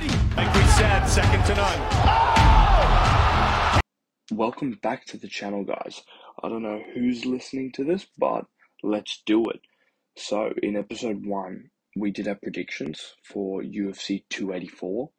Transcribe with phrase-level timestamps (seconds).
[0.00, 0.14] body.
[0.36, 1.78] Like we said, second to none.
[2.06, 3.80] Oh!
[4.32, 6.02] Welcome back to the channel, guys.
[6.42, 8.46] I don't know who's listening to this, but
[8.82, 9.60] let's do it.
[10.16, 15.10] So, in episode one, we did our predictions for UFC 284,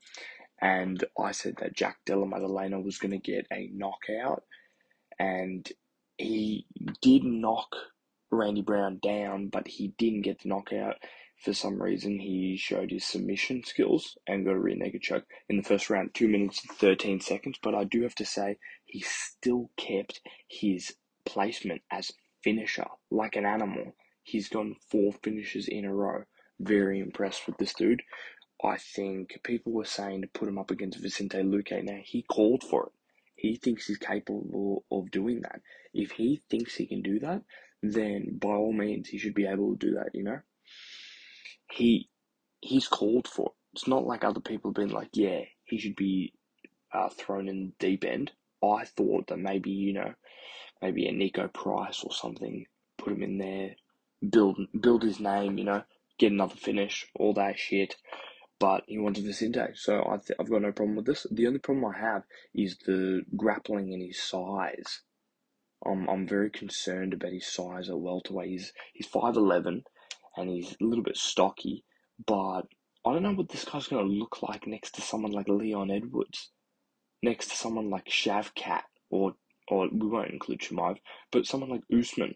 [0.61, 4.43] and I said that Jack Della Maddalena was going to get a knockout,
[5.19, 5.67] and
[6.17, 6.65] he
[7.01, 7.75] did knock
[8.31, 10.95] Randy Brown down, but he didn't get the knockout.
[11.41, 15.57] For some reason, he showed his submission skills and got a rear naked choke in
[15.57, 17.57] the first round, 2 minutes and 13 seconds.
[17.63, 20.95] But I do have to say, he still kept his
[21.25, 22.11] placement as
[22.43, 23.95] finisher, like an animal.
[24.21, 26.25] He's gotten four finishes in a row.
[26.59, 28.03] Very impressed with this dude.
[28.63, 31.83] I think people were saying to put him up against Vicente Luque.
[31.83, 32.91] Now, he called for it.
[33.35, 35.61] He thinks he's capable of doing that.
[35.91, 37.41] If he thinks he can do that,
[37.81, 40.41] then by all means, he should be able to do that, you know?
[41.71, 42.09] He
[42.61, 43.53] he's called for it.
[43.73, 46.33] It's not like other people have been like, yeah, he should be
[46.93, 48.31] uh, thrown in the deep end.
[48.63, 50.13] I thought that maybe you know,
[50.81, 52.65] maybe a Niko Price or something,
[52.97, 53.75] put him in there,
[54.29, 55.83] build build his name, you know,
[56.19, 57.95] get another finish, all that shit.
[58.59, 61.27] But he wanted Vicente, so I th- I've got no problem with this.
[61.31, 62.23] The only problem I have
[62.55, 65.01] is the grappling and his size.
[65.85, 68.49] I'm I'm very concerned about his size at welterweight.
[68.49, 69.83] He's he's five eleven
[70.35, 71.83] and he's a little bit stocky,
[72.25, 72.63] but
[73.05, 75.91] I don't know what this guy's going to look like next to someone like Leon
[75.91, 76.49] Edwards,
[77.23, 79.35] next to someone like Shavkat, or
[79.67, 80.97] or we won't include Chimaev,
[81.31, 82.35] but someone like Usman.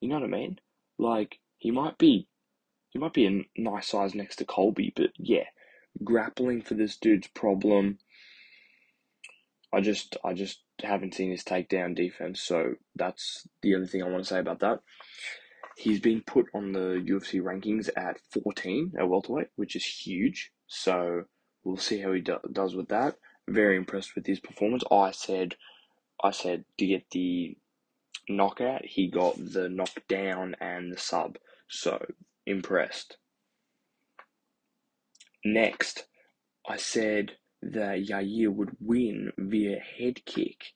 [0.00, 0.58] You know what I mean?
[0.98, 2.28] Like he might be,
[2.90, 5.44] he might be a nice size next to Colby, but yeah,
[6.02, 7.98] grappling for this dude's problem.
[9.72, 14.08] I just I just haven't seen his takedown defense, so that's the only thing I
[14.08, 14.80] want to say about that.
[15.76, 20.52] He's been put on the UFC rankings at 14 at welterweight, which is huge.
[20.66, 21.24] So
[21.64, 23.16] we'll see how he do- does with that.
[23.48, 24.84] Very impressed with his performance.
[24.90, 25.56] I said,
[26.22, 27.56] I said to get the
[28.28, 31.38] knockout, he got the knockdown and the sub.
[31.68, 32.04] So
[32.46, 33.18] impressed.
[35.44, 36.06] Next,
[36.68, 37.32] I said
[37.62, 40.74] that Yair would win via head kick.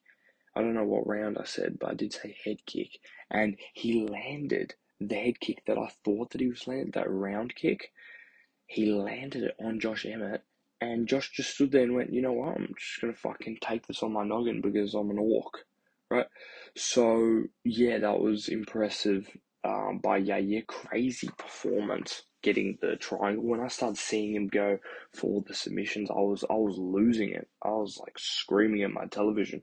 [0.57, 2.99] I don't know what round I said, but I did say head kick,
[3.31, 7.55] and he landed the head kick that I thought that he was landing, that round
[7.55, 7.93] kick,
[8.67, 10.43] he landed it on Josh Emmett,
[10.81, 13.87] and Josh just stood there and went, you know what, I'm just gonna fucking take
[13.87, 15.65] this on my noggin because I'm an orc,
[16.11, 16.27] right?
[16.77, 19.29] So yeah, that was impressive
[19.65, 20.67] um, by Yair.
[20.67, 23.45] Crazy performance getting the triangle.
[23.45, 24.79] When I started seeing him go
[25.15, 27.49] for the submissions, I was I was losing it.
[27.63, 29.63] I was like screaming at my television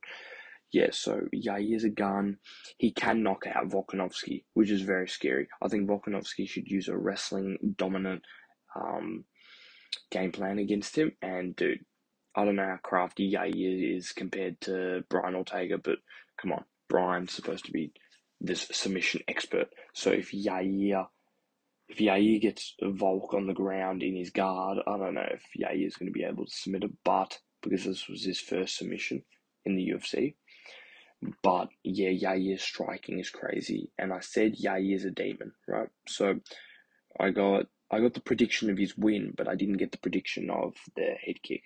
[0.71, 2.37] yeah, so yeah, is a gun.
[2.77, 5.47] He can knock out Volkanovski, which is very scary.
[5.61, 8.23] I think Volkanovski should use a wrestling dominant
[8.75, 9.25] um,
[10.11, 11.13] game plan against him.
[11.21, 11.85] And dude,
[12.35, 15.99] I don't know how crafty Yair is compared to Brian Ortega, but
[16.39, 17.93] come on, Brian's supposed to be
[18.41, 19.67] this submission expert.
[19.93, 21.07] So if Yair
[21.87, 25.85] if Yair gets Volk on the ground in his guard, I don't know if Yair
[25.85, 29.23] is going to be able to submit a butt because this was his first submission
[29.65, 30.35] in the UFC.
[31.41, 35.89] But yeah, Yair's striking is crazy, and I said Yair's a demon, right?
[36.07, 36.39] So
[37.19, 40.49] I got I got the prediction of his win, but I didn't get the prediction
[40.49, 41.63] of the head kick.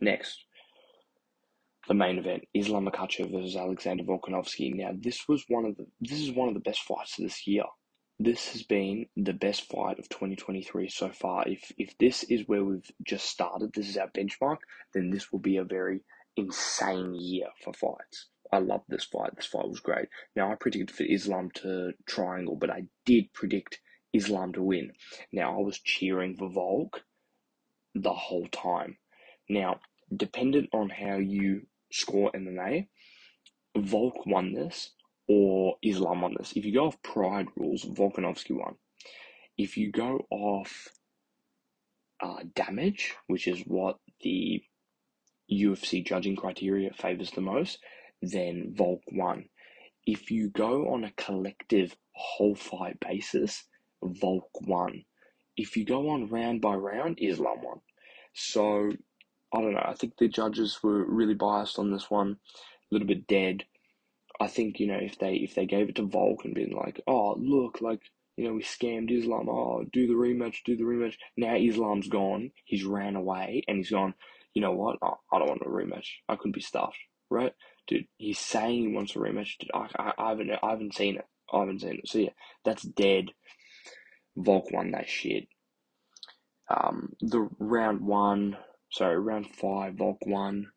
[0.00, 0.44] Next,
[1.88, 4.74] the main event: Islam Makhachev versus Alexander Volkanovski.
[4.74, 7.46] Now, this was one of the this is one of the best fights of this
[7.46, 7.64] year.
[8.18, 11.48] This has been the best fight of 2023 so far.
[11.48, 14.58] If if this is where we've just started, this is our benchmark,
[14.94, 16.02] then this will be a very
[16.36, 18.28] insane year for fights.
[18.52, 19.36] I love this fight.
[19.36, 20.08] This fight was great.
[20.34, 23.80] Now I predicted for Islam to triangle, but I did predict
[24.12, 24.92] Islam to win.
[25.32, 27.02] Now I was cheering for Volk
[27.94, 28.98] the whole time.
[29.48, 29.80] Now,
[30.14, 31.62] dependent on how you
[31.92, 32.88] score MMA,
[33.76, 34.90] Volk won this
[35.28, 36.52] or Islam won this.
[36.56, 38.76] If you go off pride rules, Volkanovski won.
[39.56, 40.88] If you go off
[42.20, 44.62] uh, damage, which is what the
[45.50, 47.78] UFC judging criteria favors the most,
[48.22, 49.44] then Volk 1.
[50.06, 53.64] If you go on a collective whole fight basis,
[54.02, 55.04] Volk 1.
[55.56, 57.80] If you go on round by round, Islam 1.
[58.34, 58.90] So
[59.52, 59.84] I don't know.
[59.84, 63.64] I think the judges were really biased on this one, a little bit dead.
[64.40, 67.00] I think you know if they if they gave it to Volk and been like,
[67.06, 68.00] oh look, like
[68.36, 69.48] you know we scammed Islam.
[69.48, 71.14] Oh, do the rematch, do the rematch.
[71.36, 72.52] Now Islam's gone.
[72.64, 74.14] He's ran away and he's gone.
[74.54, 74.98] You know what?
[75.02, 76.06] Oh, I don't want a rematch.
[76.28, 77.52] I couldn't be stuffed, right?
[77.90, 79.58] Dude, he's saying he wants a rematch.
[79.58, 81.26] Dude, I, I, I haven't, I haven't seen it.
[81.52, 82.08] I haven't seen it.
[82.08, 82.30] So yeah,
[82.64, 83.26] that's dead.
[84.36, 85.48] Volk won that shit.
[86.70, 88.56] Um, the round one,
[88.92, 90.68] sorry, round five, Volk won.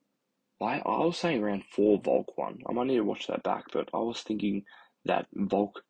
[0.59, 2.59] I, I was saying round four, Volk won.
[2.67, 4.63] I might need to watch that back, but I was thinking
[5.05, 5.83] that Volk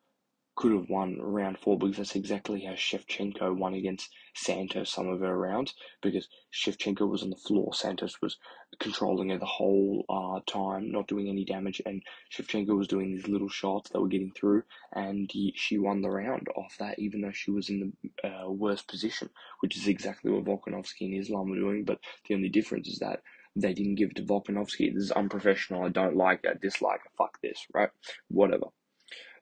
[0.55, 5.19] could have won round four because that's exactly how Shevchenko won against Santos some of
[5.19, 8.38] her rounds because Shevchenko was on the floor, Santos was
[8.79, 13.27] controlling her the whole uh, time, not doing any damage, and Shevchenko was doing these
[13.27, 14.63] little shots that were getting through,
[14.94, 18.50] and he, she won the round off that, even though she was in the uh,
[18.50, 19.29] worst position,
[19.61, 21.83] which is exactly what Volkanovski and Islam were doing.
[21.83, 23.21] But the only difference is that
[23.55, 24.94] they didn't give it to Volkanovski.
[24.94, 25.83] This is unprofessional.
[25.83, 26.51] I don't like it.
[26.51, 27.11] I dislike it.
[27.17, 27.89] Fuck this, right?
[28.29, 28.67] Whatever.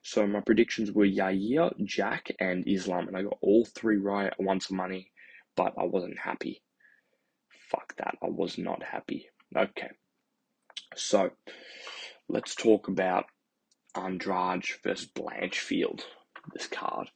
[0.02, 4.32] So my predictions were Yair, Jack, and Islam, and I got all three right.
[4.32, 5.12] I won some money,
[5.56, 6.62] but I wasn't happy.
[7.70, 8.16] Fuck that.
[8.22, 9.28] I was not happy.
[9.56, 9.90] Okay.
[10.96, 11.30] So
[12.28, 13.26] let's talk about
[13.94, 16.02] Andrade versus Blanchfield.
[16.52, 17.08] This card.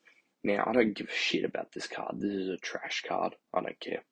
[0.44, 2.20] Now I don't give a shit about this card.
[2.20, 3.34] This is a trash card.
[3.52, 4.04] I don't care.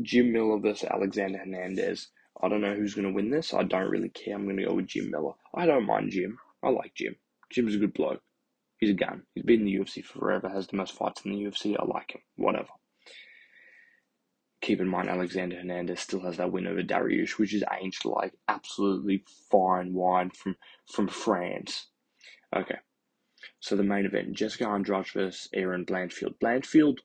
[0.00, 2.08] Jim Miller versus Alexander Hernandez.
[2.40, 3.52] I don't know who's going to win this.
[3.52, 4.36] I don't really care.
[4.36, 5.32] I'm going to go with Jim Miller.
[5.54, 6.38] I don't mind Jim.
[6.62, 7.16] I like Jim.
[7.56, 8.20] Jim's a good bloke.
[8.76, 9.22] He's a gun.
[9.34, 11.74] He's been in the UFC forever, has the most fights in the UFC.
[11.74, 12.20] I like him.
[12.36, 12.68] Whatever.
[14.60, 18.34] Keep in mind, Alexander Hernandez still has that win over Dariush, which is aged like
[18.46, 20.56] absolutely fine wine from,
[20.92, 21.86] from France.
[22.54, 22.76] Okay.
[23.60, 26.34] So the main event, Jessica Andrade versus Erin Blanchfield.
[26.38, 26.98] Blanchfield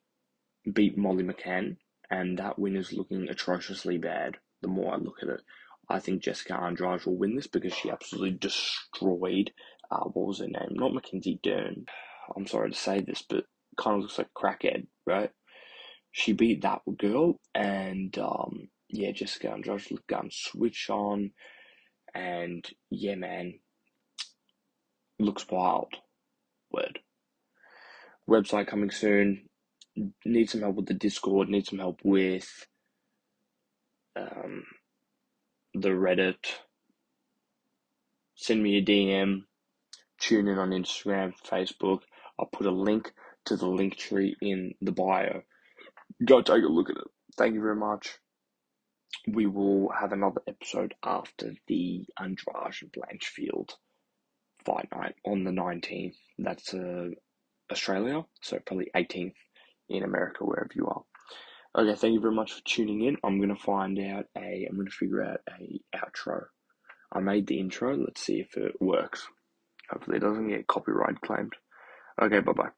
[0.74, 1.78] beat Molly McCann,
[2.10, 5.44] and that win is looking atrociously bad the more I look at it.
[5.92, 9.52] I think Jessica Andrade will win this because she absolutely destroyed
[9.92, 10.70] uh, what was her name?
[10.72, 11.86] Not Mackenzie Dern.
[12.36, 13.46] I'm sorry to say this, but
[13.78, 15.32] kind of looks like crackhead, right?
[16.12, 21.32] She beat that girl, and um, yeah, Jessica and Andrade gun switch on,
[22.14, 23.60] and yeah, man,
[25.20, 25.94] looks wild.
[26.72, 27.00] Word.
[28.30, 29.50] Website coming soon.
[30.26, 31.50] Need some help with the Discord.
[31.50, 32.66] Need some help with
[34.16, 34.64] um,
[35.74, 36.38] the Reddit.
[38.36, 39.44] Send me a DM
[40.22, 42.02] tune in on Instagram, Facebook.
[42.40, 43.12] I'll put a link
[43.46, 45.42] to the link tree in the bio.
[46.24, 47.08] Go take a look at it.
[47.38, 48.18] Thank you very much.
[49.28, 53.72] We will have another episode after the Andrade and Blanchfield
[54.66, 56.16] fight night on the 19th.
[56.40, 57.10] That's uh,
[57.72, 59.34] Australia, so probably 18th
[59.90, 61.04] in America, wherever you are.
[61.78, 63.18] Okay, thank you very much for tuning in.
[63.24, 66.46] I'm gonna find out a, I'm gonna figure out a outro.
[67.12, 67.96] I made the intro.
[67.96, 69.28] Let's see if it works.
[69.92, 71.54] Hopefully it doesn't get copyright claimed.
[72.22, 72.70] Okay, bye bye.